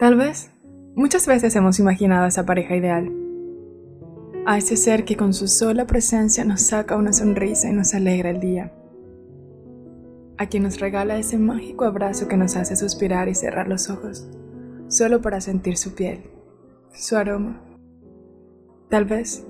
[0.00, 0.50] Tal vez,
[0.96, 3.12] muchas veces hemos imaginado a esa pareja ideal.
[4.46, 8.30] A ese ser que con su sola presencia nos saca una sonrisa y nos alegra
[8.30, 8.72] el día.
[10.38, 14.26] A quien nos regala ese mágico abrazo que nos hace suspirar y cerrar los ojos,
[14.88, 16.30] solo para sentir su piel,
[16.94, 17.62] su aroma.
[18.88, 19.44] Tal vez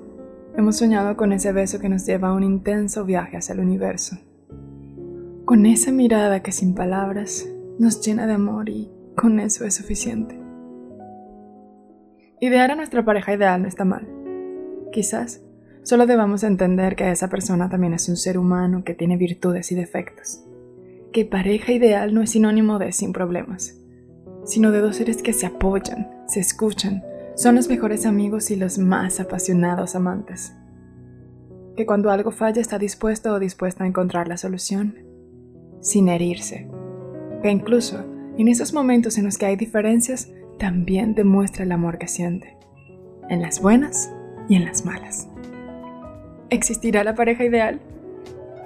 [0.56, 4.16] hemos soñado con ese beso que nos lleva a un intenso viaje hacia el universo.
[5.44, 7.46] Con esa mirada que sin palabras
[7.78, 10.39] nos llena de amor y con eso es suficiente.
[12.42, 14.08] Idear a nuestra pareja ideal no está mal.
[14.92, 15.42] Quizás
[15.82, 19.74] solo debamos entender que esa persona también es un ser humano que tiene virtudes y
[19.74, 20.42] defectos.
[21.12, 23.78] Que pareja ideal no es sinónimo de sin problemas,
[24.44, 27.02] sino de dos seres que se apoyan, se escuchan,
[27.36, 30.54] son los mejores amigos y los más apasionados amantes.
[31.76, 34.96] Que cuando algo falla está dispuesto o dispuesta a encontrar la solución,
[35.82, 36.68] sin herirse.
[37.42, 38.02] Que incluso
[38.38, 42.54] en esos momentos en los que hay diferencias, también demuestra el amor que siente,
[43.30, 44.10] en las buenas
[44.46, 45.26] y en las malas.
[46.50, 47.80] ¿Existirá la pareja ideal?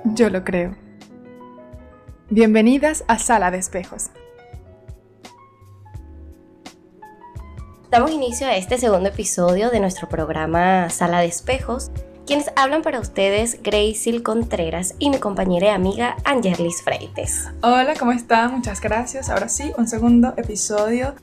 [0.04, 0.74] Yo lo creo.
[2.30, 4.10] Bienvenidas a Sala de Espejos.
[7.92, 11.92] Damos inicio a este segundo episodio de nuestro programa Sala de Espejos.
[12.26, 17.50] Quienes hablan para ustedes, Gracie Contreras y mi compañera y amiga Angelis Freites.
[17.62, 18.50] Hola, ¿cómo están?
[18.50, 19.30] Muchas gracias.
[19.30, 21.14] Ahora sí, un segundo episodio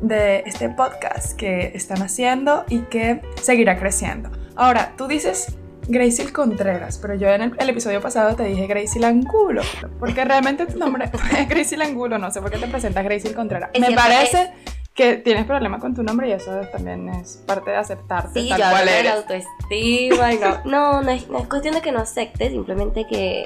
[0.00, 4.30] de este podcast que están haciendo y que seguirá creciendo.
[4.56, 5.56] Ahora, tú dices
[5.88, 9.62] Gracie Contreras, pero yo en el, episodio pasado te dije Gracie Langulo,
[9.98, 13.70] porque realmente tu nombre es Gracie Langulo, no sé por qué te presentas Gracie Contreras.
[13.78, 14.52] Me parece
[15.00, 18.60] que tienes problemas con tu nombre y eso también es parte de aceptarte sí, tal
[18.60, 19.04] yo cual de eres.
[19.12, 20.32] la autoestima.
[20.32, 23.44] y no, no, no es, no es cuestión de que no acepte, simplemente que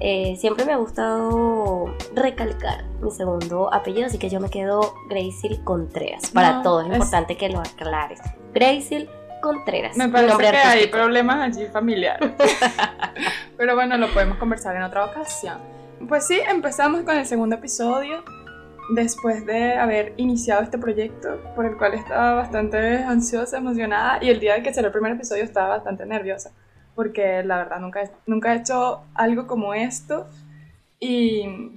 [0.00, 5.60] eh, siempre me ha gustado recalcar mi segundo apellido, así que yo me quedo Gracie
[5.62, 6.30] Contreras.
[6.30, 8.20] Para No, todos, es, es- importante que lo aclares.
[8.54, 9.08] Gracie
[9.42, 9.96] Contreras.
[9.96, 12.30] Me parece que hay problemas allí familiares.
[13.56, 15.58] Pero bueno, lo podemos conversar en otra ocasión.
[16.08, 18.24] Pues sí, empezamos con el segundo episodio.
[18.90, 24.40] Después de haber iniciado este proyecto, por el cual estaba bastante ansiosa, emocionada, y el
[24.40, 26.52] día que salió el primer episodio estaba bastante nerviosa,
[26.94, 30.28] porque la verdad nunca, nunca he hecho algo como esto.
[31.00, 31.72] Y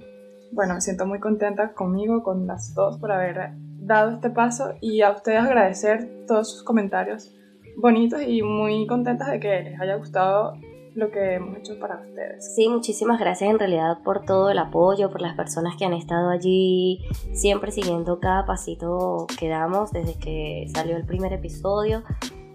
[0.52, 5.00] bueno, me siento muy contenta conmigo, con las dos, por haber dado este paso, y
[5.00, 7.34] a ustedes agradecer todos sus comentarios
[7.78, 10.58] bonitos y muy contentas de que les haya gustado
[10.98, 12.54] lo que hemos hecho para ustedes.
[12.54, 16.28] Sí, muchísimas gracias en realidad por todo el apoyo, por las personas que han estado
[16.28, 22.02] allí, siempre siguiendo cada pasito que damos desde que salió el primer episodio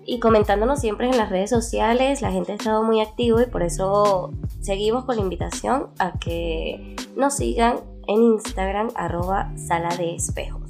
[0.06, 2.22] y comentándonos siempre en las redes sociales.
[2.22, 6.98] La gente ha estado muy activo y por eso seguimos con la invitación a que
[7.16, 7.78] nos sigan
[8.08, 10.63] en Instagram arroba sala de espejos.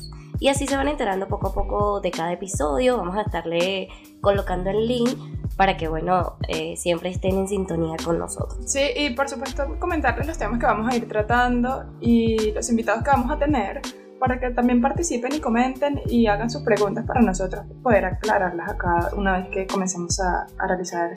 [0.43, 2.97] Y así se van enterando poco a poco de cada episodio.
[2.97, 3.87] Vamos a estarle
[4.19, 5.17] colocando el link
[5.55, 8.59] para que, bueno, eh, siempre estén en sintonía con nosotros.
[8.65, 13.05] Sí, y por supuesto comentarles los temas que vamos a ir tratando y los invitados
[13.05, 13.79] que vamos a tener
[14.19, 19.11] para que también participen y comenten y hagan sus preguntas para nosotros poder aclararlas acá
[19.15, 21.11] una vez que comencemos a, a realizar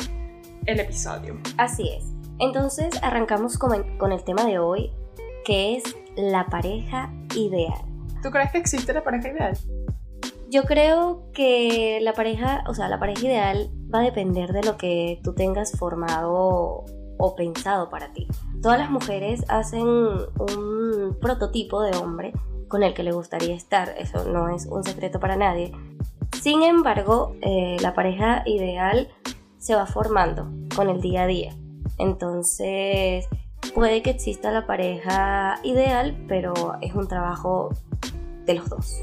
[0.67, 1.37] el episodio.
[1.59, 2.05] Así es.
[2.39, 4.93] Entonces arrancamos con el, con el tema de hoy,
[5.45, 7.96] que es la pareja ideal.
[8.27, 9.57] ¿Tú crees que existe la pareja ideal?
[10.51, 14.77] Yo creo que la pareja, o sea, la pareja ideal va a depender de lo
[14.77, 16.85] que tú tengas formado
[17.19, 18.27] o pensado para ti.
[18.63, 22.33] Todas las mujeres hacen un prototipo de hombre
[22.67, 25.71] con el que le gustaría estar, eso no es un secreto para nadie.
[26.43, 29.09] Sin embargo, eh, la pareja ideal
[29.59, 31.55] se va formando con el día a día.
[31.99, 33.29] Entonces,
[33.73, 37.71] puede que exista la pareja ideal, pero es un trabajo
[38.47, 39.03] de los dos,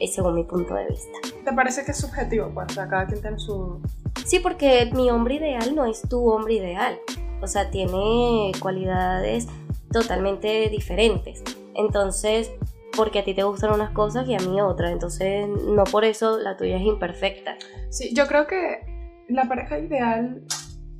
[0.00, 1.18] es según mi punto de vista.
[1.44, 2.50] ¿Te parece que es subjetivo?
[2.52, 3.80] Pues, o sea, cada quien tiene su...
[4.24, 6.98] Sí, porque mi hombre ideal no es tu hombre ideal.
[7.42, 9.48] O sea, tiene cualidades
[9.92, 11.42] totalmente diferentes.
[11.74, 12.50] Entonces,
[12.96, 14.92] porque a ti te gustan unas cosas y a mí otras.
[14.92, 17.56] Entonces, no por eso la tuya es imperfecta.
[17.90, 18.80] Sí, yo creo que
[19.28, 20.44] la pareja ideal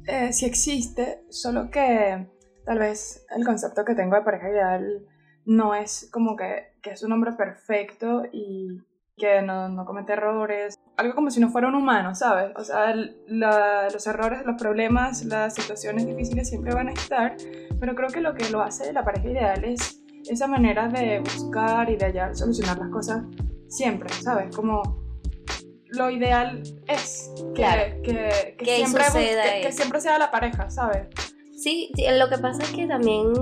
[0.06, 2.26] eh, sí existe, solo que
[2.64, 5.06] tal vez el concepto que tengo de pareja ideal
[5.46, 8.81] no es como que, que es un hombre perfecto y
[9.17, 10.75] que no, no comete errores.
[10.96, 12.52] Algo como si no fuera un humano, ¿sabes?
[12.56, 12.94] O sea,
[13.29, 17.37] la- los errores, los problemas, las situaciones difíciles siempre van a estar,
[17.79, 21.91] pero creo que lo que lo hace la pareja ideal es esa manera de buscar
[21.91, 23.23] y de hallar, solucionar las cosas
[23.69, 24.55] siempre, ¿sabes?
[24.56, 24.82] Como
[25.88, 27.82] lo ideal es que, Claro.
[28.02, 29.05] que, que Que siempre,
[29.62, 31.06] que, siempre sea la pareja, ¿sabes?
[31.56, 33.32] Sí, lo que pasa es que también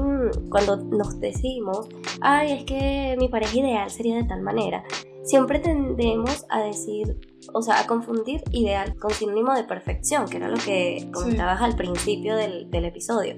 [0.50, 1.88] cuando nos decimos,
[2.20, 4.84] ay, es que mi pareja ideal sería de tal manera,
[5.22, 7.18] siempre tendemos a decir,
[7.54, 11.74] o sea, a confundir ideal con sinónimo de perfección, que era lo que comentabas al
[11.74, 13.36] principio del, episodio.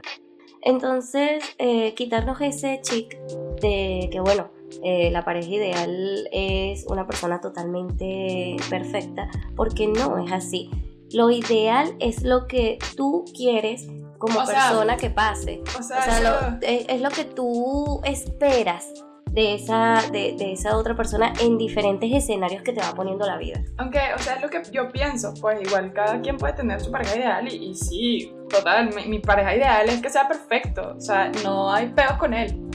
[0.61, 3.17] Entonces, eh, quitarnos ese chic
[3.61, 4.51] de que, bueno,
[4.83, 10.71] eh, la pareja ideal es una persona totalmente perfecta, porque no es así.
[11.13, 13.87] Lo ideal es lo que tú quieres
[14.25, 15.63] como persona que pase.
[15.79, 18.87] O sea, es, lo que tú esperas
[19.31, 23.61] de esa, de, esa otra persona en diferentes escenarios que te va poniendo la vida.
[23.79, 26.91] Aunque, o sea, es lo que yo pienso, pues igual cada quien puede tener su
[26.91, 31.73] pareja ideal y, sí, total, mi, pareja ideal es que sea perfecto, o sea, no
[31.73, 32.71] hay peos con él,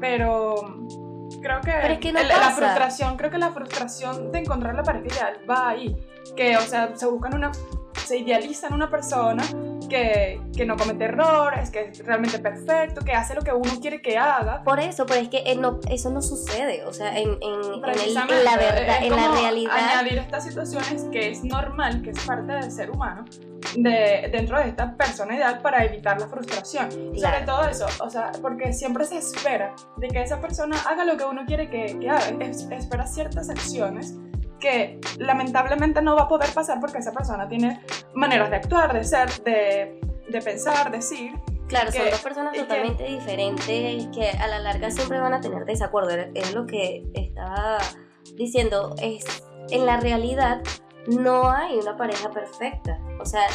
[0.00, 0.56] pero
[1.40, 5.96] creo que, la frustración, creo que la frustración de encontrar la pareja ideal va ahí,
[6.34, 7.52] que, o sea, se buscan una
[8.04, 9.42] se idealiza en una persona
[9.92, 14.00] que, que, no comete errores, que es realmente perfecto, que hace lo que uno quiere
[14.00, 14.64] que haga.
[14.64, 18.56] Por eso, pero es que eh, no, eso no sucede, o sea, en, en, la
[18.56, 19.72] verdad, en la realidad.
[19.76, 23.24] Añadir estas situaciones que es normal, que es parte del ser humano,
[23.76, 26.90] de, dentro de esta persona ideal para evitar la frustración.
[26.90, 31.18] Sobre todo eso, o sea, porque siempre se espera de que esa persona haga lo
[31.18, 34.14] que uno quiere que, que haga, espera ciertas acciones
[34.62, 39.04] que lamentablemente no va a poder pasar porque esa persona tiene maneras de actuar, de
[39.04, 41.32] ser, de, de pensar, decir.
[41.66, 46.10] Claro, son dos personas totalmente diferentes que a la larga siempre van a tener desacuerdo.
[46.34, 47.78] Es lo que estaba
[48.34, 48.94] diciendo.
[49.02, 50.62] Es, en la realidad
[51.06, 53.00] no hay una pareja perfecta.
[53.18, 53.46] O sea,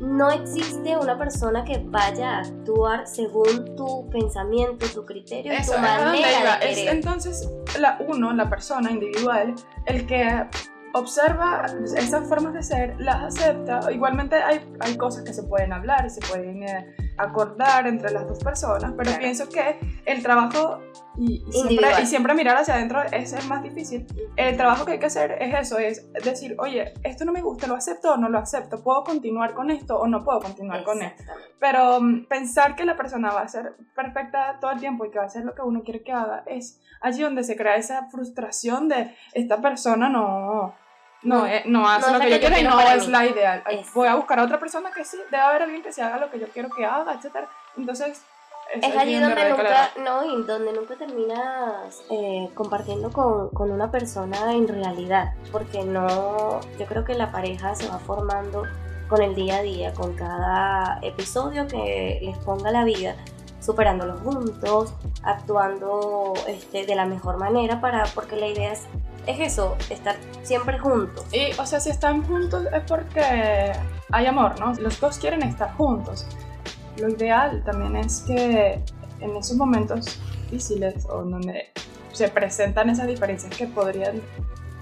[0.00, 6.58] no existe una persona que vaya a actuar según tu pensamiento, tu criterio, tu manera
[6.58, 9.54] de es, entonces, la uno, la persona individual,
[9.86, 10.46] el que
[10.94, 11.66] observa
[11.96, 13.80] esas formas de ser, las acepta.
[13.92, 18.38] Igualmente hay, hay cosas que se pueden hablar se pueden eh, acordar entre las dos
[18.42, 20.80] personas, pero pienso que el trabajo
[21.18, 24.06] y, siempre, y, siempre, mirar hacia adentro es el más difícil.
[24.36, 27.66] El trabajo que hay que hacer es eso, es decir, oye, esto no me gusta,
[27.66, 31.02] lo acepto o no lo acepto, puedo continuar con esto o no puedo continuar con
[31.02, 31.24] esto.
[31.58, 35.18] Pero um, pensar que la persona va a ser perfecta todo el tiempo y que
[35.18, 38.08] va a hacer lo que uno quiere que haga, es allí donde se crea esa
[38.10, 40.74] frustración de esta persona no
[41.22, 43.62] no, no, eh, no hace lo que, yo quiero y no es la ideal.
[43.94, 46.30] Voy a buscar a otra persona que sí, debe haber alguien que se haga lo
[46.30, 47.48] que yo quiero que haga, etc.
[47.76, 48.22] Entonces,
[48.74, 54.52] es, allí donde, nunca, no, y donde nunca terminas eh, compartiendo con, con, una persona
[54.52, 58.64] en realidad, porque no, yo creo que la pareja se va formando
[59.08, 63.14] con el día a día, con cada episodio que les ponga la vida,
[63.60, 68.86] superándolos juntos, actuando este, de la mejor manera para, porque la idea es
[69.26, 71.26] es eso, estar siempre juntos.
[71.32, 73.72] Y, o sea, si están juntos es porque
[74.10, 74.72] hay amor, ¿no?
[74.74, 76.26] Los dos quieren estar juntos.
[76.98, 78.80] Lo ideal también es que
[79.20, 81.72] en esos momentos difíciles o donde
[82.12, 84.22] se presentan esas diferencias que podrían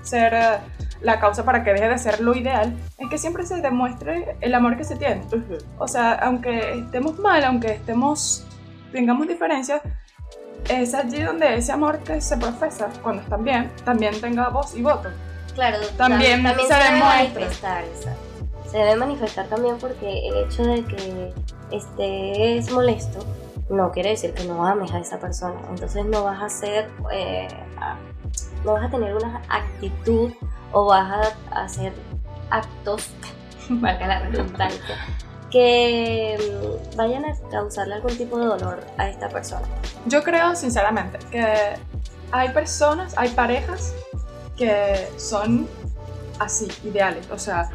[0.02, 0.58] ser eh,
[1.00, 4.55] la causa para que deje de ser lo ideal, es que siempre se demuestre el
[4.55, 5.23] amor que se tiene.
[5.79, 8.46] O sea, aunque estemos mal, aunque estemos,
[8.93, 9.82] tengamos diferencias,
[10.69, 14.83] es allí donde ese amor que se profesa cuando están bien, también tenga voz y
[14.83, 15.11] voto.
[15.55, 17.85] Claro, también, se, debe manifestar.
[18.71, 21.35] Se debe manifestar también porque el hecho de que
[21.71, 23.25] estés molesto
[23.71, 25.61] no quiere decir que no ames a esa persona.
[25.71, 27.49] Entonces no vas a ser, eh,
[28.65, 30.33] no vas a tener una actitud
[30.73, 31.93] o vas a hacer
[32.51, 33.11] actos,
[33.81, 34.97] la redundancia,
[35.51, 39.67] que mm, vayan a causarle algún tipo de dolor a esta persona.
[40.06, 41.44] Yo creo sinceramente que
[42.31, 43.94] hay personas, hay parejas
[44.56, 45.69] que son
[46.39, 47.70] así, ideales, o sea,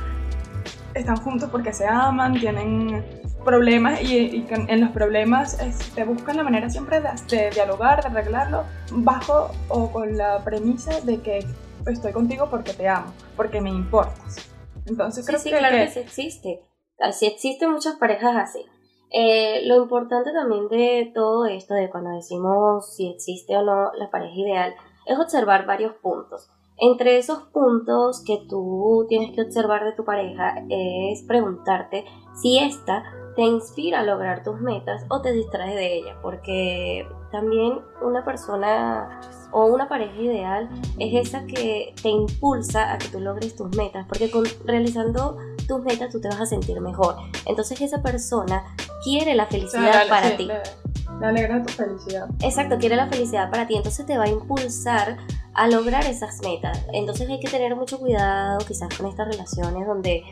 [0.94, 3.04] están juntos porque se aman, tienen
[3.44, 5.58] problemas y, en los problemas
[5.96, 11.22] te buscan la manera siempre de, dialogar, de arreglarlo, bajo o con la premisa de
[11.22, 11.46] que
[11.88, 14.50] estoy contigo porque te amo, porque me importas.
[14.86, 16.62] Entonces creo sí, que, claro que, que sí existe.
[17.00, 18.66] Así existen muchas parejas así.
[19.12, 24.10] Eh, lo importante también de todo esto, de cuando decimos si existe o no la
[24.12, 24.74] pareja ideal,
[25.06, 26.50] es observar varios puntos.
[26.82, 32.06] Entre esos puntos que tú tienes que observar de tu pareja es preguntarte
[32.42, 33.04] si ésta
[33.36, 39.20] te inspira a lograr tus metas o te distrae de ella, porque también una persona
[39.52, 44.06] o una pareja ideal es esa que te impulsa a que tú logres tus metas,
[44.08, 45.38] porque con, realizando
[45.70, 47.16] tus metas tú te vas a sentir mejor.
[47.46, 50.46] Entonces esa persona quiere la felicidad para ti.
[50.46, 52.28] Le, alegra tu felicidad.
[52.42, 55.18] Exacto, quiere la felicidad para ti, entonces te va a impulsar
[55.54, 56.84] a lograr esas metas.
[56.92, 60.24] Entonces hay que tener mucho cuidado quizás con estas relaciones donde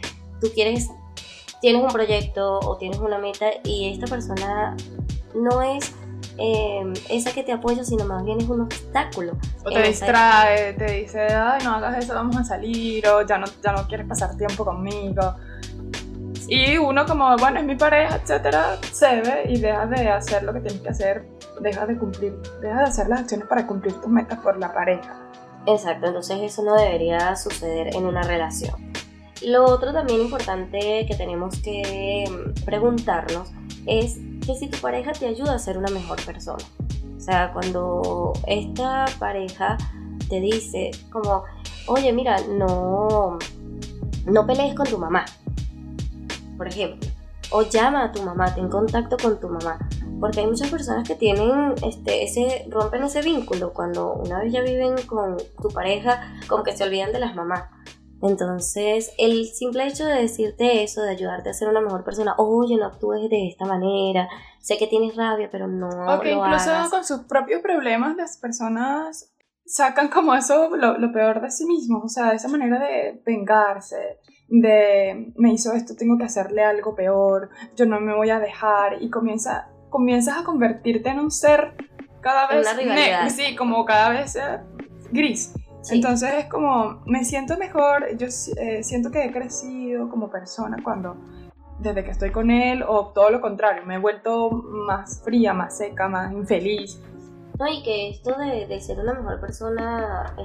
[0.41, 0.89] tú quieres,
[1.61, 4.75] tienes un proyecto o tienes una meta y esta persona
[5.35, 5.93] no es
[6.37, 9.37] em, esa que te apoya, sino más bien es un obstáculo.
[9.63, 13.47] O te distrae, te dice, ay, no hagas eso, vamos a salir, o ya no,
[13.63, 15.35] ya no quieres pasar tiempo conmigo.
[16.47, 20.53] Y uno como, bueno, es mi pareja, etcétera, se ve y deja de hacer lo
[20.53, 21.27] que tienes que hacer,
[21.59, 25.19] deja de cumplir, deja de hacer las acciones para cumplir tus metas por la pareja.
[25.65, 28.93] Exacto, entonces eso no debería suceder en una relación.
[29.45, 33.51] Lo otro también importante que tenemos que mm, preguntarnos
[33.85, 34.17] es
[34.47, 36.63] que si tu pareja te ayuda a ser una mejor persona.
[37.15, 39.77] O sea, cuando esta pareja
[40.29, 41.43] te dice como,
[41.87, 43.37] oye, mira, no,
[44.25, 45.25] no pelees con tu mamá,
[46.57, 47.09] por ejemplo,
[47.51, 49.77] o llama a tu mamá, ten contacto con tu mamá,
[50.21, 54.61] porque hay muchas personas que tienen este ese rompen ese vínculo cuando una vez ya
[54.61, 57.65] viven con tu pareja, como que se olvidan de las mamás.
[58.21, 62.75] Entonces, el simple hecho de decirte eso, de ayudarte a ser una mejor persona, oye,
[62.77, 64.27] no actúes de esta manera,
[64.59, 65.87] sé que tienes rabia, pero no.
[65.87, 69.33] O que incluso con sus propios problemas las personas
[69.65, 74.19] sacan como eso lo, lo, peor de sí mismos, o sea, esa manera de vengarse,
[74.47, 79.01] de me hizo esto, tengo que hacerle algo peor, yo no me voy a dejar
[79.01, 81.75] y comienza, comienzas a convertirte en un ser
[82.21, 82.65] cada vez,
[83.33, 84.59] sí, como cada vez eh,
[85.11, 85.53] gris.
[85.91, 91.15] Entonces es como, me siento mejor, yo eh, siento que he crecido como persona cuando,
[91.79, 95.77] desde que estoy con él, o todo lo contrario, me he vuelto más fría, más
[95.77, 97.01] seca, más infeliz.
[97.59, 100.35] No, y que esto de, de ser una mejor persona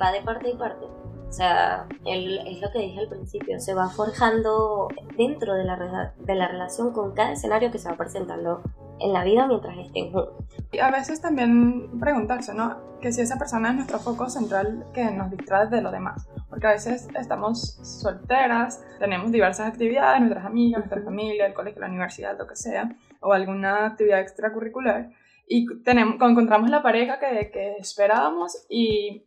[0.00, 0.86] va de parte y parte.
[1.28, 6.34] O sea, es lo que dije al principio, se va forjando dentro de la, de
[6.34, 8.62] la relación con cada escenario que se va presentando
[8.98, 10.44] en la vida mientras estén juntos.
[10.72, 12.98] Y a veces también preguntarse, ¿no?
[13.00, 16.28] Que si esa persona es nuestro foco central que nos distrae de lo demás.
[16.48, 21.88] Porque a veces estamos solteras, tenemos diversas actividades, nuestras amigas, nuestra familia, el colegio, la
[21.88, 25.10] universidad, lo que sea, o alguna actividad extracurricular,
[25.48, 29.24] y tenemos, encontramos la pareja que, que esperábamos y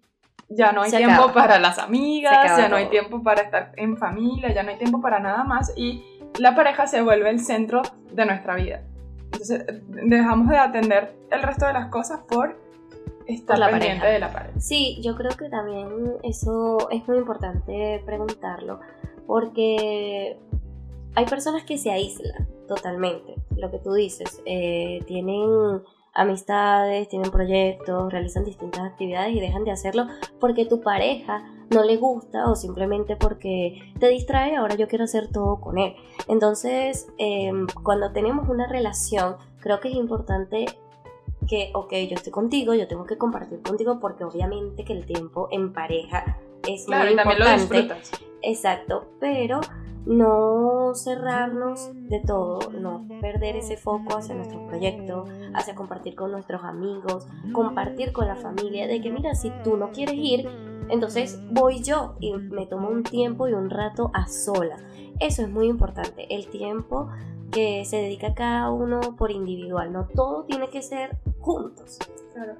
[0.49, 4.53] ya no hay tiempo para las amigas, ya no hay tiempo para estar en familia,
[4.53, 6.03] ya no hay tiempo para nada más y
[6.39, 7.81] la pareja se vuelve el centro
[8.11, 8.81] de nuestra vida.
[9.25, 12.59] Entonces dejamos de atender el resto de las cosas por
[13.27, 14.59] estar la pendiente de la pareja.
[14.59, 15.87] Sí, yo creo que también
[16.23, 18.79] eso es muy importante preguntarlo
[19.25, 20.37] porque
[21.15, 25.81] hay personas que se aíslan totalmente, lo que tú dices, eh, tienen
[26.13, 30.07] amistades, tienen proyectos, realizan distintas actividades y dejan de hacerlo
[30.39, 35.31] porque tu pareja no le gusta o simplemente porque te distrae, ahora yo quiero hacer
[35.31, 35.95] todo con él.
[36.27, 40.65] Entonces, em, cuando tenemos una relación, creo que es importante
[41.47, 45.47] que, ok, yo estoy contigo, yo tengo que compartir contigo porque obviamente que el tiempo
[45.51, 46.37] en pareja
[46.67, 47.89] es muy importante.
[48.41, 49.61] Exacto, pero
[50.05, 56.63] no cerrarnos de todo, no perder ese foco hacia nuestro proyecto, hacia compartir con nuestros
[56.63, 60.47] amigos, compartir con la familia, de que mira, si tú no quieres ir,
[60.89, 64.77] entonces voy yo y me tomo un tiempo y un rato a sola.
[65.19, 67.09] Eso es muy importante, el tiempo
[67.51, 71.99] que se dedica cada uno por individual, no todo tiene que ser juntos.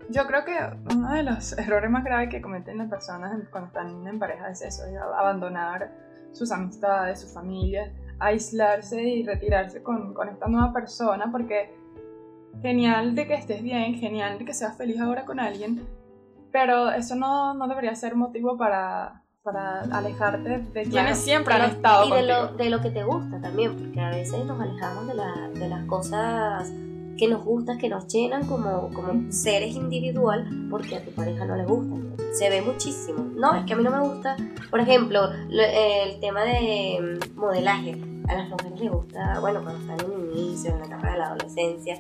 [0.10, 0.58] Yo creo que
[0.94, 4.62] uno de los errores más graves que cometen las personas cuando están en pareja es
[4.62, 5.92] eso, es abandonar
[6.34, 11.74] sus amistades, su familia, aislarse y retirarse con, con esta nueva persona porque
[12.62, 15.88] genial de que estés bien, genial de que seas feliz ahora con alguien,
[16.52, 22.08] pero eso no, no debería ser motivo para, para alejarte de quienes siempre han estado
[22.08, 25.14] y de lo, de lo, que te gusta también, porque a veces nos alejamos de,
[25.16, 26.72] la, de las cosas
[27.18, 31.56] que nos gustan, que nos llenan como, como seres individual, porque a tu pareja no
[31.56, 31.96] le gusta.
[32.34, 33.24] Se ve muchísimo.
[33.36, 34.38] No, es que a mí no me gusta,
[34.70, 38.01] por ejemplo, el tema de mm, modelaje.
[38.27, 41.18] A las mujeres les gusta, bueno, cuando están en el inicio, en la etapa de
[41.18, 42.00] la adolescencia,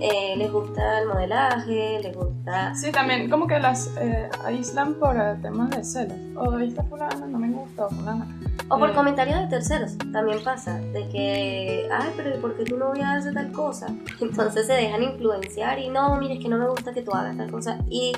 [0.00, 2.74] eh, les gusta el modelaje, les gusta...
[2.74, 6.16] Sí, también como que las eh, aíslan por temas de celos.
[6.36, 8.26] O está fulana, no me gusta, fulana.
[8.70, 12.76] O por eh, comentarios de terceros, también pasa, de que, ay, pero ¿por qué tu
[12.76, 13.88] novia hace tal cosa?
[14.20, 17.36] Entonces se dejan influenciar y no, mire, es que no me gusta que tú hagas
[17.36, 17.78] tal cosa.
[17.90, 18.12] Y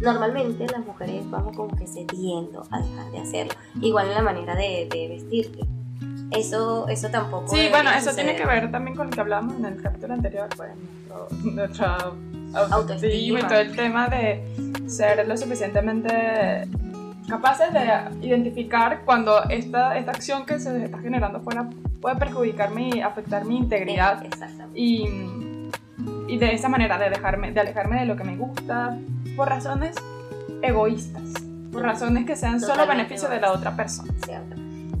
[0.00, 3.54] normalmente las mujeres vamos como que cediendo a dejar de hacerlo.
[3.80, 5.60] Igual en la manera de, de vestirte
[6.30, 7.48] eso, eso tampoco.
[7.48, 10.48] Sí, bueno, eso tiene que ver también con lo que hablábamos en el capítulo anterior,
[10.56, 10.70] pues,
[11.44, 11.98] nuestra
[12.70, 14.44] autoestima y todo el tema de
[14.86, 16.68] ser lo suficientemente
[17.28, 21.68] capaces de identificar cuando esta, esta acción que se está generando fuera
[22.00, 24.22] puede perjudicarme y afectar mi integridad.
[24.74, 25.08] Y,
[26.28, 28.98] y de esa manera de, dejarme, de alejarme de lo que me gusta
[29.36, 29.96] por razones
[30.62, 31.22] egoístas,
[31.72, 34.12] por razones que sean solo beneficio de la otra persona.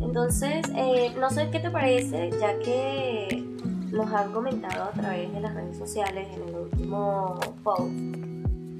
[0.00, 3.44] Entonces, eh, no sé qué te parece, ya que
[3.90, 8.23] nos han comentado a través de las redes sociales en el último post.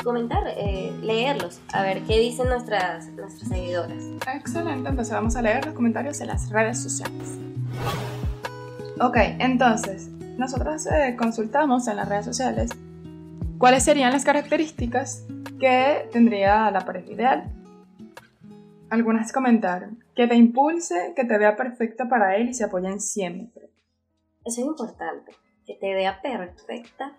[0.05, 4.05] Comentar, eh, leerlos, a ver qué dicen nuestras, nuestras seguidoras.
[4.35, 7.39] Excelente, entonces vamos a leer los comentarios en las redes sociales.
[9.01, 12.71] Ok, entonces, nosotros eh, consultamos en las redes sociales
[13.57, 15.25] cuáles serían las características
[15.59, 17.51] que tendría la pareja ideal.
[18.91, 23.71] Algunas comentaron que te impulse, que te vea perfecta para él y se apoyen siempre.
[24.45, 25.33] Eso es importante,
[25.67, 27.17] que te vea perfecta,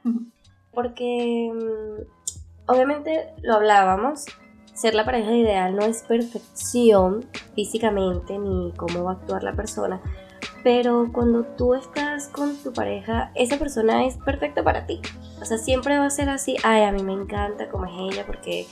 [0.72, 2.25] porque mm,
[2.68, 4.26] obviamente lo hablábamos,
[4.74, 10.02] ser la pareja ideal no es perfección físicamente ni cómo va a actuar la persona,
[10.64, 15.00] pero cuando tú estás con tu pareja, esa persona es perfecta para ti.
[15.42, 18.26] O sea, siempre va a ser así, ay, a mí me encanta como es ella
[18.26, 18.66] porque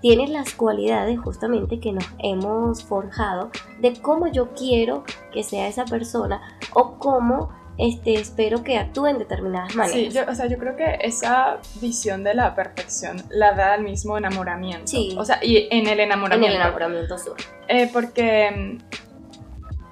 [0.00, 3.50] tienes las cualidades justamente que nos hemos forjado
[3.80, 6.40] de cómo yo quiero que sea esa persona
[6.74, 10.00] o cómo este, espero que actúe en determinadas maneras.
[10.00, 13.82] Sí, yo, o sea, yo creo que esa visión de la perfección la da el
[13.82, 14.86] mismo enamoramiento.
[14.86, 15.14] Sí.
[15.18, 16.46] O sea, y en el enamoramiento.
[16.46, 17.36] En el enamoramiento sur.
[17.68, 18.78] Eh, porque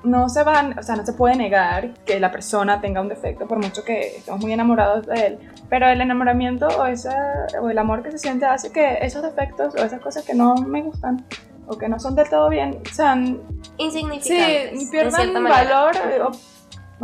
[0.03, 3.47] no se van, o sea, no se puede negar que la persona tenga un defecto
[3.47, 5.39] por mucho que estemos muy enamorados de él,
[5.69, 9.75] pero el enamoramiento o, esa, o el amor que se siente hace que esos defectos
[9.75, 11.25] o esas cosas que no me gustan
[11.67, 13.41] o que no son del todo bien sean
[13.79, 14.81] insignificantes.
[14.81, 15.93] Sí, pierdan valor
[16.29, 16.54] o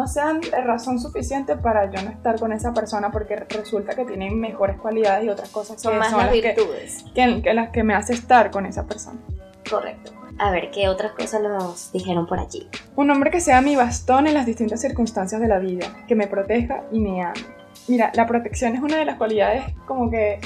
[0.00, 4.40] no sean razón suficiente para yo no estar con esa persona porque resulta que tienen
[4.40, 8.14] mejores cualidades y otras cosas son más las virtudes que, que las que me hace
[8.14, 9.20] estar con esa persona.
[9.68, 10.12] Correcto.
[10.38, 12.66] A ver, ¿qué otras cosas nos dijeron por allí?
[12.96, 16.26] Un hombre que sea mi bastón en las distintas circunstancias de la vida, que me
[16.26, 17.40] proteja y me ame.
[17.86, 20.40] Mira, la protección es una de las cualidades como que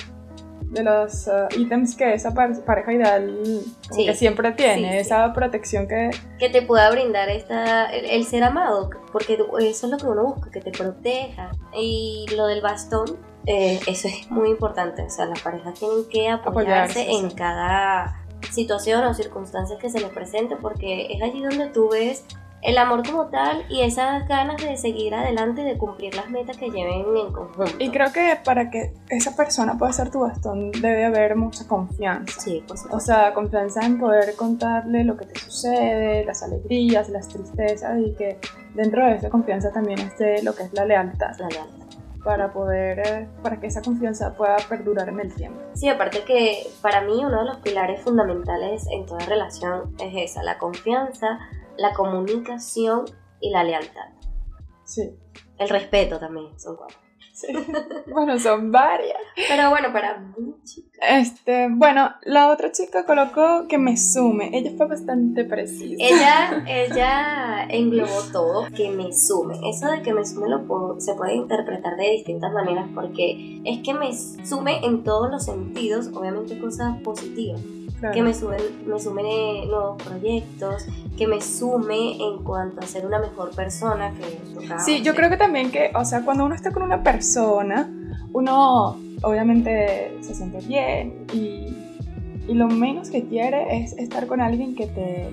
[0.75, 3.62] de los uh, ítems que esa pareja ideal
[3.95, 6.11] que siempre tiene, esa protección que...
[6.38, 10.50] Que te pueda brindar esta, el, ser amado, porque eso es lo que uno busca,
[10.50, 11.52] que te proteja.
[11.73, 16.28] Y lo del bastón, eh, eso es muy importante, o sea, las parejas tienen que
[16.28, 21.89] apoyarse, en cada situación o circunstancias que se les presente, porque es allí donde tú
[21.91, 22.25] ves
[22.64, 26.70] el amor como tal y esas ganas de seguir adelante de cumplir las metas que
[26.70, 27.76] lleven en conjunto.
[27.78, 32.40] Y creo que para que esa persona pueda ser tu bastón debe haber mucha confianza.
[32.40, 37.28] Sí, por O sea, confianza en poder contarle lo que te sucede, las alegrías, las
[37.28, 38.38] tristezas y que
[38.74, 41.36] dentro de esa confianza también esté lo que es la lealtad.
[41.38, 41.84] La lealtad
[42.24, 45.60] para poder, eh, para que esa confianza pueda perdurar en el tiempo.
[45.74, 50.42] Sí, aparte que para mí uno de los pilares fundamentales en toda relación es esa,
[50.42, 51.38] la confianza,
[51.78, 53.04] la comunicación
[53.41, 54.10] y la lealtad.
[54.84, 55.10] Sí.
[55.58, 56.99] El respeto también, son cuatro.
[58.13, 59.19] bueno, son varias.
[59.49, 60.25] Pero bueno, para
[61.02, 64.50] Este, bueno, la otra chica colocó que me sume.
[64.52, 65.97] Ella fue bastante precisa.
[65.99, 69.58] Ella, ella englobó todo, que me sume.
[69.69, 73.95] Eso de que me sume lo se puede interpretar de distintas maneras porque es que
[73.95, 77.60] me sume en todos los sentidos, obviamente cosas positivas
[78.13, 83.19] que me sume, me sume nuevos proyectos, que me sume en cuanto a ser una
[83.19, 86.83] mejor persona que Sí, yo creo que también que, o sea, cuando uno está con
[86.83, 87.91] una persona,
[88.33, 91.75] uno obviamente se siente bien y,
[92.47, 95.30] y lo menos que quiere es estar con alguien que te...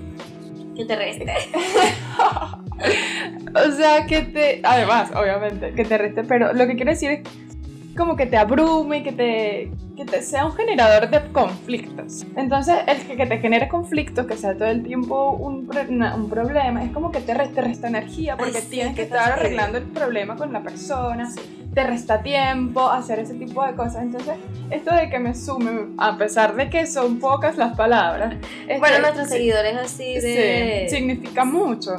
[0.75, 1.25] Que te reste.
[3.55, 4.61] o sea, que te...
[4.63, 7.50] Además, obviamente, que te reste, pero lo que quiero decir es
[7.95, 12.25] como que te abrume, que te, que te sea un generador de conflictos.
[12.35, 16.83] Entonces, el que, que te genere conflictos, que sea todo el tiempo un, un problema,
[16.83, 20.53] es como que te, resta, resta energía porque tienes que estar arreglando el problema con
[20.53, 21.29] la persona.
[21.73, 24.03] Te resta tiempo hacer ese tipo de cosas.
[24.03, 24.35] Entonces,
[24.69, 28.35] esto de que me sume, a pesar de que son pocas las palabras.
[28.67, 30.87] bueno, este, nuestros seguidores así de.
[30.89, 31.95] Sí, significa mucho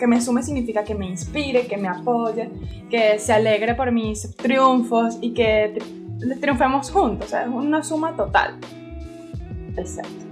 [0.00, 2.50] que me sume significa que me inspire, que me apoye,
[2.90, 5.78] que se alegre por mis triunfos y que
[6.40, 7.28] triunfemos juntos.
[7.28, 8.58] O sea, es una suma total.
[9.76, 10.24] Exacto.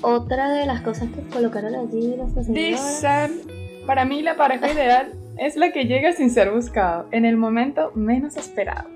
[0.00, 2.16] Otra de las cosas que colocaron allí
[2.48, 3.40] Dicen,
[3.86, 7.90] para mí la pareja ideal es la que llega sin ser buscado, en el momento
[7.94, 8.88] menos esperado.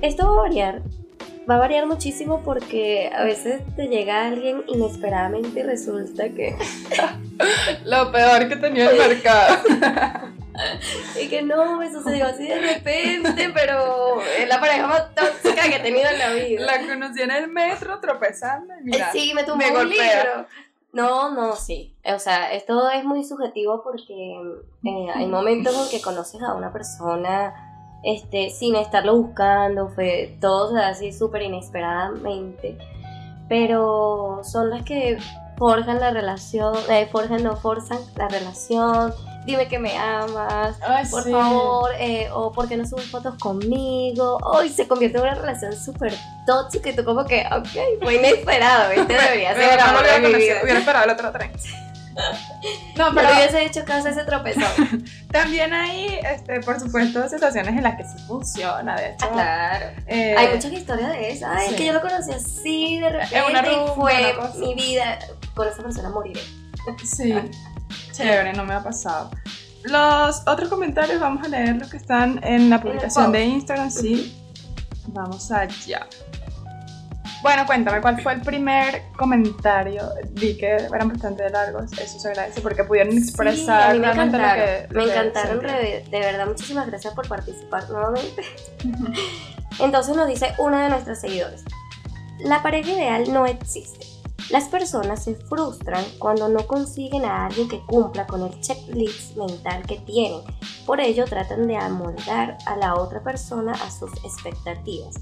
[0.00, 0.82] Esto va a variar
[1.48, 6.56] va a variar muchísimo porque a veces te llega alguien inesperadamente y resulta que...
[7.84, 9.58] Lo peor que tenía el mercado.
[11.22, 15.76] y que no, me sucedió así de repente, pero es la pareja más tóxica que
[15.76, 16.60] he tenido en la vida.
[16.62, 20.46] La conocí en el metro tropezando y mira, Sí, me tumbó un libro.
[20.92, 21.94] No, no, sí.
[22.04, 24.14] O sea, esto es muy subjetivo porque
[24.84, 30.76] eh, hay momentos en que conoces a una persona este, sin estarlo buscando, fue todo
[30.76, 32.78] así súper inesperadamente.
[33.48, 35.18] Pero son las que
[35.56, 39.14] forjan la relación, eh, forjan, no forzan la relación,
[39.46, 41.30] dime que me amas, Ay, por sí.
[41.30, 44.38] favor, eh, o por qué no subes fotos conmigo.
[44.42, 46.12] Hoy se convierte en una relación súper
[46.46, 49.14] tóxica y tú como que, ok, fue inesperado, ¿viste?
[49.22, 51.52] Debería ser hubiera esperado el otro tren.
[52.96, 55.04] No, No pero le hubiese hecho caso a ese tropezón.
[55.30, 59.28] también hay, este, por supuesto, situaciones en las que sí funciona, de hecho.
[59.30, 59.86] claro.
[60.06, 61.46] eh, Hay muchas historias de eso.
[61.48, 61.74] Ay, sí.
[61.74, 65.18] es que yo lo conocí así de repente una y rumba, fue una mi vida.
[65.54, 66.40] Con esa persona moriré.
[67.04, 67.34] Sí,
[68.12, 69.30] chévere, no me ha pasado.
[69.84, 73.44] Los otros comentarios vamos a leer los que están en la publicación de.
[73.44, 74.36] Instagram, sí.
[75.08, 76.06] Vamos allá.
[77.42, 80.02] Bueno, cuéntame, ¿cuál fue el primer comentario?
[80.32, 84.06] Vi que eran bastante largos, eso se agradece porque pudieron Sí, expresar a mí me
[84.12, 84.64] realmente lo encantaron.
[84.88, 84.94] que...
[84.94, 85.60] lo me que encantaron,
[86.10, 86.46] de verdad.
[86.46, 88.42] Muchísimas gracias por participar nuevamente.
[89.80, 91.62] Entonces nos dice una de nuestras seguidores.
[92.40, 94.06] La pareja ideal no existe.
[94.50, 99.82] Las personas se frustran cuando no consiguen a alguien que cumpla con el checklist mental
[99.86, 100.40] que tienen.
[100.86, 105.16] Por ello tratan de amoldar a la otra persona a sus expectativas,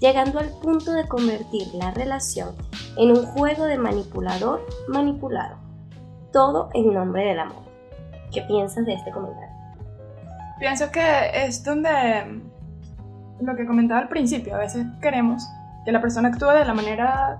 [0.00, 2.50] llegando al punto de convertir la relación
[2.96, 5.56] en un juego de manipulador manipulado.
[6.32, 7.62] Todo en nombre del amor.
[8.32, 9.48] ¿Qué piensas de este comentario?
[10.58, 12.42] Pienso que es donde
[13.40, 15.42] lo que comentaba al principio, a veces queremos
[15.84, 17.38] que la persona actúe de la manera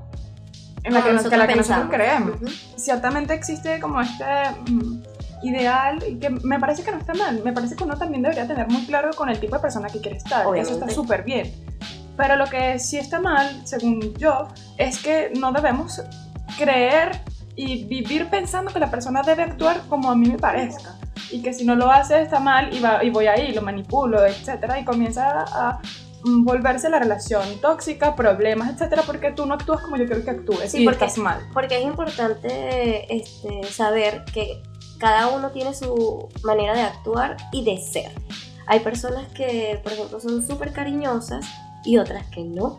[0.84, 2.36] en la que, nos- que la que nosotros creemos.
[2.36, 2.46] Ujú.
[2.76, 4.24] Ciertamente existe como este
[4.70, 5.02] mm,
[5.42, 8.46] ideal y que me parece que no está mal, me parece que uno también debería
[8.46, 10.78] tener muy claro con el tipo de persona que quiere estar, eso Obviamente.
[10.80, 11.52] está súper bien.
[12.18, 16.02] Pero lo que sí está mal, según yo, es que no debemos
[16.58, 17.20] creer
[17.56, 20.96] y vivir pensando que la persona debe actuar como a mí me parezca
[21.30, 24.24] y que si no lo hace está mal y, va- y voy ahí, lo manipulo,
[24.26, 25.78] etcétera, y comienza a
[26.24, 30.30] mm, volverse la relación tóxica, problemas, etcétera, porque tú no actúas como yo quiero que
[30.30, 31.40] actúes Sí, y porque- estás mal.
[31.52, 34.62] Porque es importante este, saber que
[34.98, 38.10] cada uno tiene su manera de actuar y de ser.
[38.66, 41.46] Hay personas que, por ejemplo, son súper cariñosas
[41.84, 42.78] y otras que no.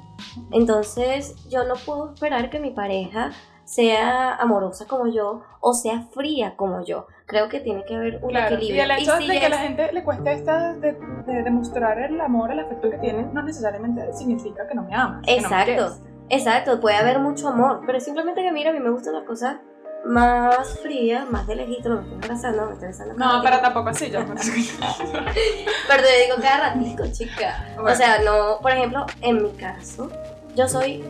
[0.51, 3.31] Entonces, yo no puedo esperar que mi pareja
[3.63, 7.05] sea amorosa como yo o sea fría como yo.
[7.27, 8.75] Creo que tiene que haber un Claro, equilibrio.
[8.77, 11.99] y el hecho si de que a la gente le cueste esta de, de demostrar
[11.99, 15.23] el amor, el afecto que tienen, no necesariamente significa que no me amas.
[15.23, 18.79] que no me Exacto, exacto, puede haber mucho amor, pero simplemente que mira, a mí
[18.79, 19.57] me gustan las cosas
[20.05, 23.13] más frías, más de lejito, no me estoy abrazando, me estoy besando.
[23.15, 23.43] No, ratito.
[23.43, 24.19] pero tampoco así, yo.
[25.87, 27.65] Pero te digo cada ratico, chica.
[27.75, 27.91] Bueno.
[27.91, 30.09] O sea, no, por ejemplo, en mi caso,
[30.55, 31.03] yo soy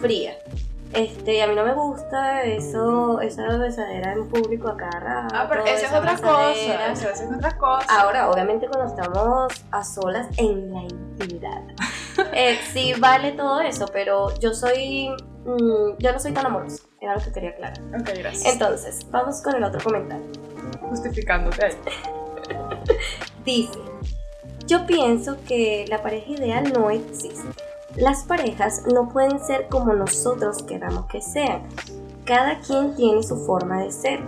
[0.00, 0.34] fría.
[0.92, 5.34] Este, a mí no me gusta eso, esa besadera en público a cada rato.
[5.36, 6.92] ah, pero esa es otra cosa.
[6.92, 7.86] Esa es otra cosa.
[7.88, 11.62] Ahora, obviamente cuando estamos a solas en la intimidad,
[12.32, 15.10] eh, sí vale todo eso, pero yo soy,
[15.44, 17.80] mm, yo no soy tan amorosa, era lo que quería aclarar.
[18.00, 18.52] Ok, gracias.
[18.52, 20.24] Entonces, vamos con el otro comentario.
[20.88, 21.72] Justificándote ahí.
[23.44, 23.78] Dice,
[24.66, 27.48] yo pienso que la pareja ideal no existe.
[27.96, 31.62] Las parejas no pueden ser como nosotros queramos que sean.
[32.24, 34.20] Cada quien tiene su forma de ser,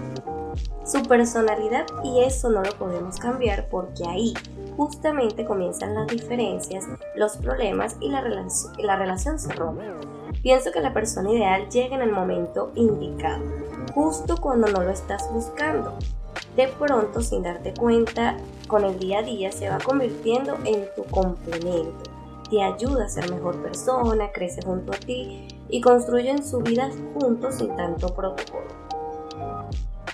[0.85, 4.35] su personalidad y eso no lo podemos cambiar porque ahí
[4.77, 9.85] justamente comienzan las diferencias, los problemas y la, relac- la relación se rompe.
[10.43, 13.45] Pienso que la persona ideal llega en el momento indicado,
[13.95, 15.97] justo cuando no lo estás buscando.
[16.57, 21.05] De pronto, sin darte cuenta, con el día a día se va convirtiendo en tu
[21.05, 22.11] complemento.
[22.51, 27.55] Te ayuda a ser mejor persona, crece junto a ti y construyen su vida juntos
[27.55, 28.82] sin tanto protocolo.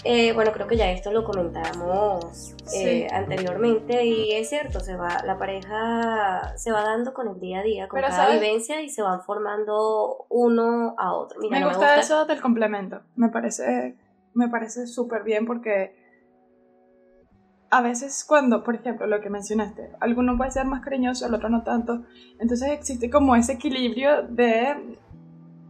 [0.05, 3.15] Eh, bueno, creo que ya esto lo comentamos eh, Sí.
[3.15, 7.63] anteriormente y es cierto, se va, la pareja se va dando con el día a
[7.63, 8.41] día, con Pero, cada ¿sabes?
[8.41, 11.41] vivencia y se van formando uno a otro.
[11.41, 13.01] Mira, me no gusta eso del complemento.
[13.17, 13.97] Me parece,
[14.35, 15.97] me parece súper bien porque
[17.71, 21.49] a veces cuando, por ejemplo, lo que mencionaste, alguno puede ser más cariñoso, el otro
[21.49, 22.03] no tanto.
[22.39, 24.97] Entonces existe como ese equilibrio de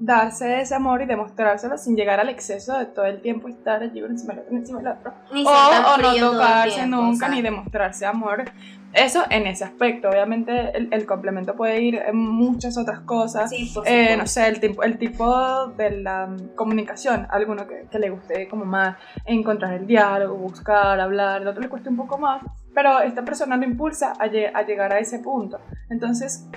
[0.00, 4.00] darse ese amor y demostrárselo sin llegar al exceso de todo el tiempo estar allí
[4.00, 5.12] uno encima del otro, encima del otro.
[5.32, 8.44] Ni O, no tocarse tiempo, nunca ni demostrarse amor.
[8.92, 10.08] Eso en ese aspecto.
[10.08, 13.50] Obviamente el, el complemento puede ir en muchas otras cosas.
[13.50, 17.86] Sí, por Eh, no sé, el tipo, el tipo de la mm, comunicación, alguno que,
[17.90, 21.96] que le guste como más encontrar el diálogo, buscar, hablar, el otro le cueste un
[21.96, 22.42] poco más,
[22.74, 25.58] pero esta persona lo impulsa a llegar a ese punto.
[25.90, 26.48] Entonces,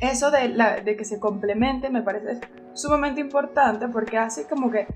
[0.00, 2.40] eso de, la, de que se complemente me parece
[2.74, 4.86] sumamente importante porque hace como que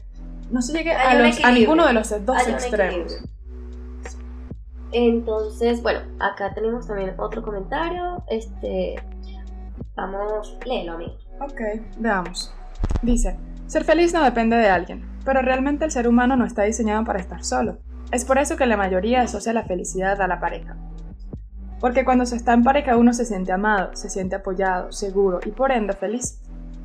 [0.50, 3.22] no se llegue a, los- a ninguno de los dos Hay extremos.
[4.92, 8.22] Entonces, bueno, acá tenemos también otro comentario.
[8.28, 8.96] Este,
[9.94, 11.14] vamos, léelo, amigo.
[11.40, 11.60] Ok,
[11.98, 12.52] veamos.
[13.02, 17.04] Dice, ser feliz no depende de alguien, pero realmente el ser humano no está diseñado
[17.04, 17.78] para estar solo.
[18.10, 20.76] Es por eso que la mayoría asocia la felicidad a la pareja.
[21.80, 25.50] Porque cuando se está en pareja uno se siente amado, se siente apoyado, seguro y
[25.50, 26.40] por ende feliz.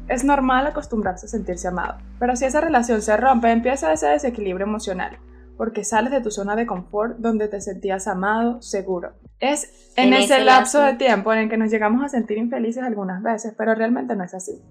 [0.07, 4.67] Es normal acostumbrarse a sentirse amado, pero si esa relación se rompe empieza ese desequilibrio
[4.67, 5.17] emocional,
[5.57, 9.13] porque sales de tu zona de confort donde te sentías amado, seguro.
[9.39, 13.21] Es en, ese, lapso de tiempo en el que nos llegamos a sentir infelices algunas
[13.23, 14.61] veces, pero realmente no es así.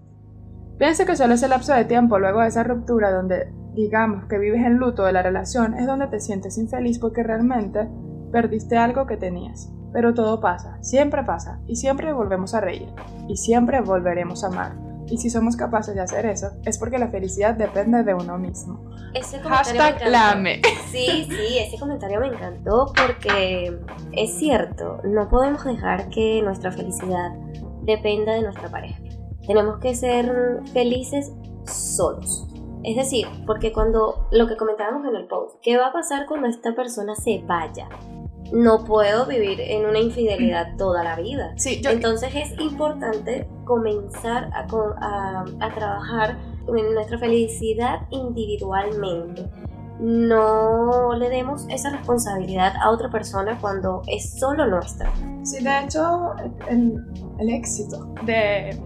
[0.79, 4.65] Piensa que solo ese lapso de tiempo luego de esa ruptura donde digamos que vives
[4.65, 7.89] en luto de la relación es donde te sientes infeliz porque realmente
[8.33, 9.71] perdiste algo que tenías.
[9.95, 12.89] Pero todo pasa, siempre pasa, y siempre volvemos a reír,
[13.29, 14.73] y siempre volveremos a amar.
[15.07, 18.91] Y si somos capaces de hacer eso, es porque la felicidad depende de uno mismo.
[19.15, 20.63] Ese Hashtag lame.
[20.91, 23.79] Sí, sí, ese comentario me encantó porque
[24.11, 27.31] es cierto, no podemos dejar que nuestra felicidad
[27.83, 29.01] dependa de nuestra pareja.
[29.47, 31.33] Tenemos que ser felices
[31.67, 32.49] solos.
[32.83, 36.49] Es decir, porque cuando lo que comentábamos en el post, ¿qué va a pasar cuando
[36.49, 37.89] esta persona se vaya?
[38.53, 41.53] No puedo vivir en una infidelidad toda la vida.
[41.57, 44.67] Sí, Entonces es importante comenzar a,
[45.01, 49.51] a, a trabajar en nuestra felicidad individualmente
[50.01, 55.13] no le demos esa responsabilidad a otra persona cuando es solo nuestra.
[55.43, 56.35] Sí, de hecho,
[56.69, 57.05] el,
[57.39, 58.79] el éxito de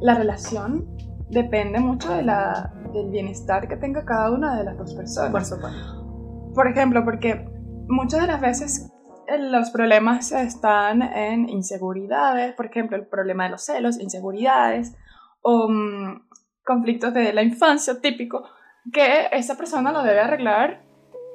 [0.00, 0.86] la relación
[1.30, 5.30] depende mucho de la, del bienestar que tenga cada una de las dos personas.
[5.30, 6.52] Por supuesto.
[6.54, 7.48] Por ejemplo, porque
[7.88, 8.92] muchas de las veces
[9.38, 14.94] los problemas están en inseguridades, por ejemplo, el problema de los celos, inseguridades
[15.42, 16.26] o mm,
[16.64, 18.44] conflictos de la infancia típico,
[18.92, 20.82] que esa persona lo debe arreglar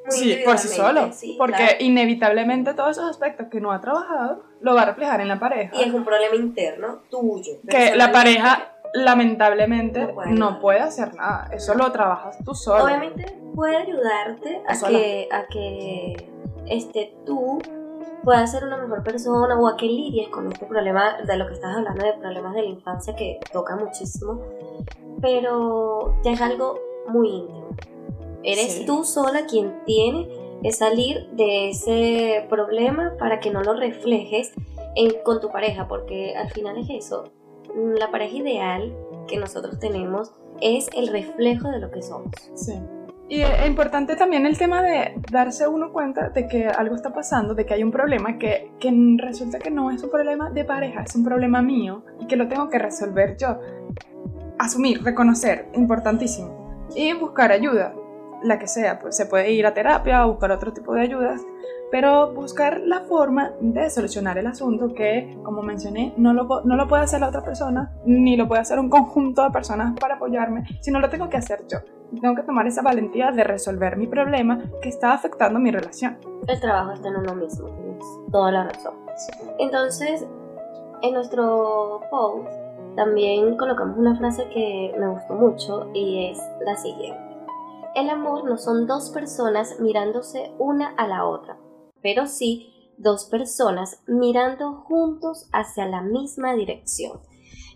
[0.09, 4.83] sí, por sí solo, porque inevitablemente todos esos aspectos que no ha trabajado lo va
[4.83, 5.75] a reflejar en la pareja.
[5.75, 7.53] Y es un problema interno tuyo.
[7.67, 12.83] Que la pareja lamentablemente no puede, hacer nada, eso lo trabajas tú solo.
[12.83, 13.25] Obviamente
[13.55, 16.29] puede ayudarte a que, a que
[16.67, 17.59] este, tú
[18.23, 21.53] puedas ser una mejor persona o a que lidies con este problema de lo que
[21.53, 24.41] estás hablando de problemas de la infancia que toca muchísimo,
[25.21, 27.69] pero ya es algo muy íntimo.
[28.43, 30.27] Eres tú sola quien tiene
[30.61, 34.51] que salir de ese problema para que no lo reflejes
[34.95, 37.25] en, con tu pareja, porque al final es eso.
[37.75, 38.95] La pareja ideal
[39.27, 42.31] que nosotros tenemos es el reflejo de lo que somos.
[42.55, 42.73] Sí.
[43.31, 47.55] Y es importante también el tema de darse uno cuenta de que algo está pasando,
[47.55, 51.03] de que hay un problema que, que resulta que no es un problema de pareja,
[51.03, 53.57] es un problema mío y que lo tengo que resolver yo.
[54.59, 56.89] Asumir, reconocer, importantísimo.
[56.93, 57.93] Y buscar ayuda
[58.43, 61.41] la que sea, pues se puede ir a terapia o buscar otro tipo de ayudas,
[61.91, 66.87] pero buscar la forma de solucionar el asunto que, como mencioné, no lo, no lo
[66.87, 70.63] puede hacer la otra persona, ni lo puede hacer un conjunto de personas para apoyarme,
[70.79, 71.79] sino lo tengo que hacer yo.
[72.19, 76.17] Tengo que tomar esa valentía de resolver mi problema que está afectando mi relación.
[76.47, 78.93] El trabajo está en uno mismo, tienes toda la razón.
[79.59, 80.25] Entonces,
[81.01, 82.49] en nuestro post
[82.95, 87.30] también colocamos una frase que me gustó mucho y es la siguiente
[87.95, 91.57] el amor no son dos personas mirándose una a la otra,
[92.01, 97.19] pero sí dos personas mirando juntos hacia la misma dirección.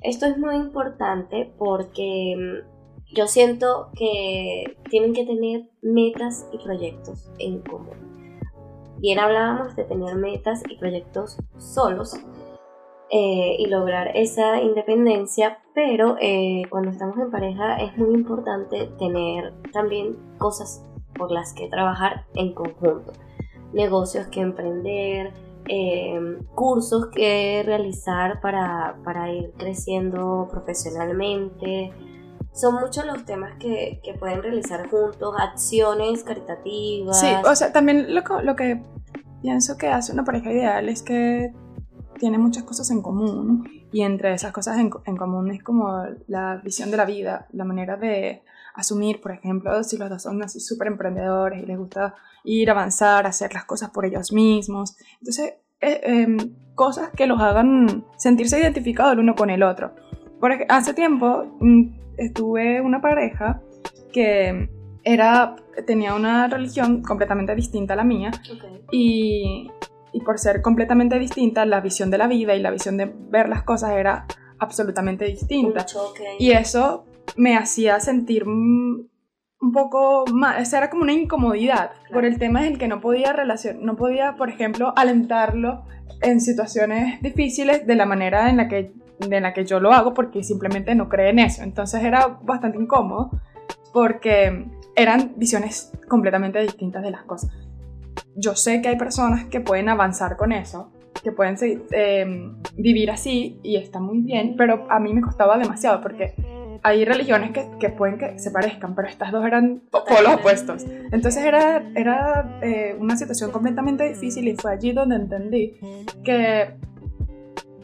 [0.02, 7.32] Esto es muy importante porque mm, yo siento que tienen que tener metas y proyectos
[7.40, 8.16] en común.
[9.00, 12.16] Bien hablábamos de tener metas y proyectos solos,
[13.12, 19.54] eh, y lograr esa independencia, pero eh, cuando estamos en pareja es muy importante tener
[19.72, 23.14] también cosas por las que trabajar en conjunto,
[23.74, 25.34] negocios que emprender,
[25.68, 31.92] eh, cursos que realizar para, para, ir creciendo profesionalmente.
[32.54, 37.20] Son muchos los temas que, que, pueden realizar juntos, acciones caritativas.
[37.20, 38.82] Sí, o sea, también lo, lo que
[39.42, 41.54] pienso que hace una pareja ideal es que
[42.20, 46.92] tiene muchas cosas en común y entre esas cosas en, común es como la visión
[46.92, 50.88] de la vida, la manera de asumir, por ejemplo, si los dos son así súper
[50.88, 54.98] emprendedores y les gusta ir, avanzar, hacer las cosas por ellos mismos.
[55.20, 56.38] Entonces, eh, em,
[56.76, 59.96] cosas que los hagan sentirse identificados el uno con el otro.
[60.40, 61.84] Porque hace tiempo mm,
[62.18, 63.62] estuve una pareja
[64.12, 64.70] que
[65.04, 68.32] era, tenía una religión completamente distinta a la mía
[68.92, 69.70] y
[70.16, 73.50] y por ser completamente distinta, la visión de la vida y la visión de ver
[73.50, 74.26] las cosas era
[74.60, 75.86] absolutamente distinta.
[76.40, 79.10] Y eso me hacía sentir un
[79.74, 83.34] poco más, esa era como una incomodidad por el tema en el que no podía
[83.34, 85.84] relación, no podía, por ejemplo, alentarlo
[86.22, 90.14] en situaciones difíciles de la manera en la que de la que yo lo hago
[90.14, 91.62] porque simplemente no cree en eso.
[91.62, 93.32] Entonces era bastante incómodo
[93.92, 97.52] porque eran visiones completamente distintas de las cosas.
[98.36, 100.92] Yo sé que hay personas que pueden avanzar con eso,
[101.24, 101.58] que pueden
[101.92, 106.36] eh, vivir así y está muy bien, pero a mí me costaba demasiado porque
[106.84, 110.86] hay religiones que, que, pueden que se parezcan, pero estas dos eran polos opuestos.
[111.12, 115.74] Entonces era, era eh, una situación completamente difícil y fue allí donde entendí
[116.24, 116.76] que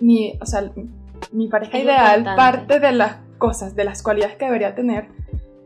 [0.02, 0.72] mi, o sea,
[1.32, 5.08] mi pareja ideal, parte de las cosas, de las cualidades que debería tener,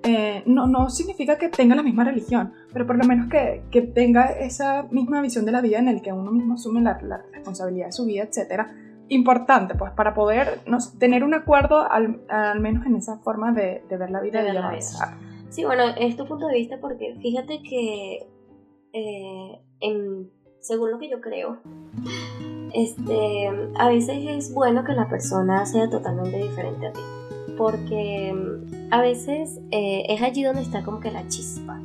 [0.06, 3.82] eh, no, no significa que tenga la misma religión, pero por lo menos que, que
[3.82, 7.24] tenga esa misma visión de la vida en el que uno mismo asume la, la
[7.34, 8.72] responsabilidad de su vida, etcétera,
[9.10, 10.62] importante, pues, para poder
[11.00, 14.50] tener un acuerdo al, al, menos en esa forma de, de ver la vida de
[14.50, 15.18] y vida.
[15.50, 18.28] Sí, bueno, es tu punto de vista porque fíjate que
[18.94, 20.30] eh, en,
[20.62, 21.58] según lo que yo creo,
[22.74, 27.00] este, a veces es bueno que la persona sea totalmente diferente a ti.
[27.58, 31.80] Porque mm, a veces eh, es allí donde está como que la chispa.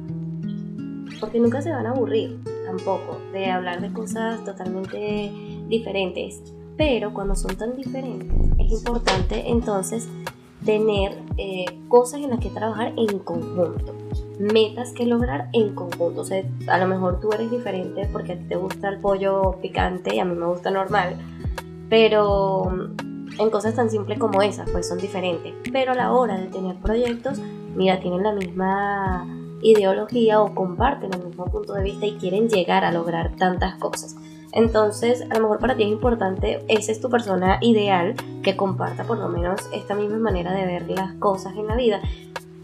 [1.20, 5.30] Porque nunca se van a aburrir tampoco de hablar de cosas totalmente
[5.68, 6.42] diferentes
[6.80, 10.08] pero cuando son tan diferentes es importante entonces
[10.64, 13.94] tener eh, cosas en las que trabajar en conjunto,
[14.38, 16.22] metas que lograr en conjunto.
[16.22, 19.58] O sea, a lo mejor tú eres diferente porque a ti te gusta el pollo
[19.60, 21.16] picante y a mí me gusta normal,
[21.90, 23.09] pero mm,
[23.40, 25.54] en cosas tan simples como esas, pues son diferentes.
[25.72, 27.40] Pero a la hora de tener proyectos,
[27.74, 29.26] mira, tienen la misma
[29.62, 34.16] ideología o comparten el mismo punto de vista y quieren llegar a lograr tantas cosas.
[34.52, 39.04] Entonces, a lo mejor para ti es importante, esa es tu persona ideal que comparta
[39.04, 42.00] por lo menos esta misma manera de ver las cosas en la vida.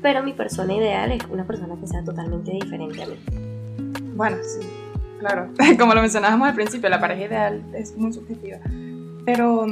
[0.03, 3.17] Pero mi persona ideal es una persona que sea totalmente diferente a mí.
[4.15, 4.67] Bueno, sí,
[5.21, 5.49] claro.
[5.79, 8.59] Como lo mencionábamos al principio, la pareja ideal es muy subjetiva.
[9.25, 9.67] Pero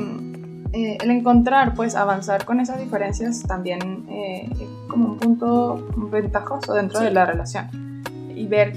[0.74, 6.74] eh, el encontrar, pues, avanzar con esas diferencias también eh, es como un punto ventajoso
[6.74, 8.02] dentro de la relación.
[8.34, 8.72] Y ver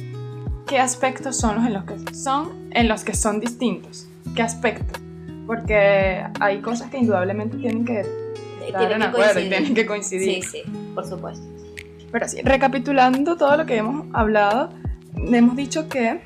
[0.68, 4.08] qué aspectos son los en los que son, en los que son distintos.
[4.36, 5.02] ¿Qué aspectos?
[5.48, 8.06] Porque hay cosas que indudablemente tienen que
[8.64, 10.44] estar en acuerdo y tienen que coincidir.
[10.44, 11.44] Sí, sí, por supuesto.
[12.12, 14.70] Pero sí, recapitulando todo lo que hemos hablado,
[15.16, 16.22] hemos dicho que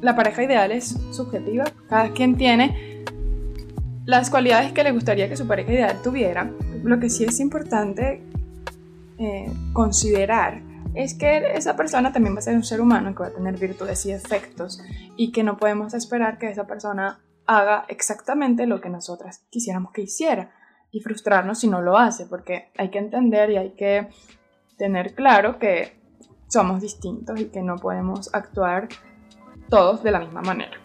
[0.00, 1.64] la pareja ideal es subjetiva.
[1.88, 2.99] Cada quien tiene
[4.04, 6.50] las cualidades que le gustaría que su pareja ideal tuviera.
[6.82, 8.22] Lo que sí es importante
[9.18, 10.62] eh, considerar
[10.94, 13.56] es que esa persona también va a ser un ser humano que va a tener
[13.58, 14.82] virtudes y defectos
[15.16, 20.02] y que no podemos esperar que esa persona haga exactamente lo que nosotras quisiéramos que
[20.02, 20.52] hiciera
[20.90, 24.08] y frustrarnos si no lo hace, porque hay que entender y hay que
[24.76, 26.00] tener claro que
[26.48, 28.88] somos distintos y que no podemos actuar
[29.68, 30.76] todos de la misma manera.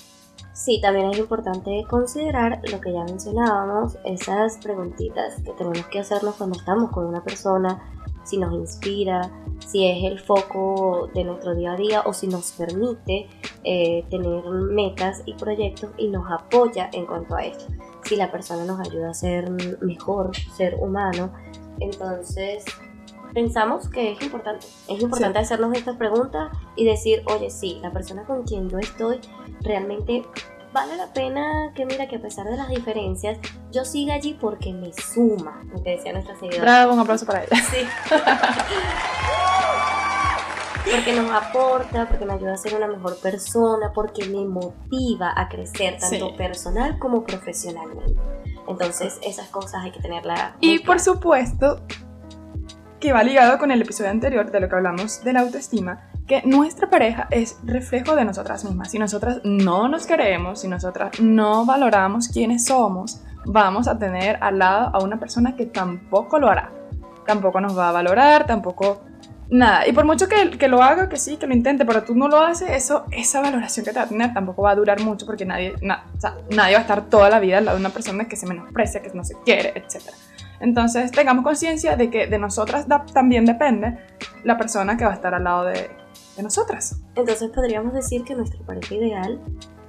[0.55, 6.35] Sí, también es importante considerar lo que ya mencionábamos, esas preguntitas que tenemos que hacernos
[6.35, 7.83] cuando estamos con una persona,
[8.23, 12.53] si nos inspira, si es el foco de nuestro día a día o si nos
[12.53, 13.27] permite
[13.65, 17.65] eh, tener metas y proyectos y nos apoya en cuanto a esto.
[18.05, 21.33] Si la persona nos ayuda a ser mejor ser humano,
[21.81, 22.63] entonces
[23.35, 24.65] pensamos que es importante.
[24.87, 29.19] Es importante hacernos estas preguntas y decir, oye, sí, la persona con quien yo estoy
[29.61, 30.23] realmente
[30.73, 33.37] vale la pena que mira que a pesar de las diferencias,
[33.71, 36.61] yo siga allí porque me suma, lo que decía nuestra seguidora.
[36.61, 37.57] Bravo, un aplauso para ella.
[37.57, 37.85] Sí.
[40.91, 45.49] porque nos aporta, porque me ayuda a ser una mejor persona, porque me motiva a
[45.49, 48.21] crecer tanto personal como profesionalmente.
[48.67, 50.53] Entonces, esas cosas hay que tenerlas.
[50.59, 51.81] Y por supuesto,
[53.05, 56.41] que va ligado con el episodio anterior de lo que hablamos de la autoestima, que
[56.43, 58.89] nuestra pareja es reflejo de nosotras mismas.
[58.89, 64.57] Si nosotras no nos queremos, si nosotras no valoramos quiénes somos, vamos a tener al
[64.57, 66.71] lado a una persona que tampoco lo hará.
[67.27, 69.03] Tampoco nos va a valorar, tampoco
[69.51, 69.87] nada.
[69.87, 72.27] Y por mucho que, que lo haga, que sí, que lo intente, pero tú no
[72.27, 75.27] lo haces, eso, esa valoración que te va a tener tampoco va a durar mucho
[75.27, 78.35] porque nadie, nadie va a estar toda la vida al lado de una persona que
[78.35, 80.09] se menosprecia, que no se quiere, etc.
[80.59, 83.97] Entonces tengamos conciencia de que de nosotras también depende
[84.43, 85.89] la persona que va a estar al lado de,
[86.35, 87.01] de nosotras.
[87.15, 89.41] Entonces podríamos decir que nuestra pareja ideal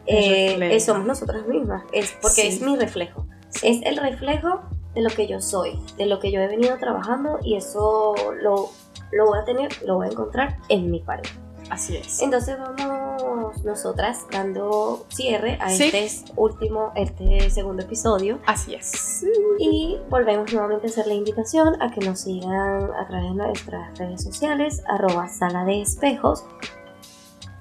[0.07, 3.27] eh, somos nosotras mismas, es porque es mi reflejo.
[3.63, 4.63] Es el reflejo
[4.95, 8.71] de lo que yo soy, de lo que yo he venido trabajando y eso lo,
[9.13, 11.35] lo voy a tener, lo voy a encontrar en mi pareja.
[11.71, 12.21] Así es.
[12.21, 18.39] Entonces vamos nosotras dando cierre a este último, este segundo episodio.
[18.47, 19.25] Así es.
[19.59, 23.99] Y volvemos nuevamente a hacer la invitación a que nos sigan a través de nuestras
[23.99, 26.45] redes sociales, arroba sala de espejos.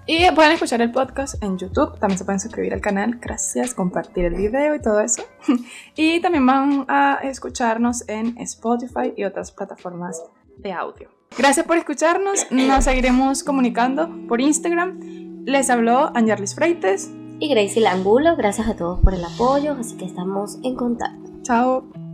[0.07, 4.25] Y pueden escuchar el podcast en YouTube, también se pueden suscribir al canal, gracias, compartir
[4.25, 5.23] el video y todo eso.
[5.95, 10.21] y también van a escucharnos en Spotify y otras plataformas
[10.57, 11.14] de audio.
[11.37, 14.99] Gracias por escucharnos, nos seguiremos comunicando por Instagram
[15.45, 18.35] Les habló Angerlis Freites y Gracie Langulo.
[18.35, 21.29] Gracias a todos por el apoyo, así que estamos en contacto.
[21.43, 22.04] Chao.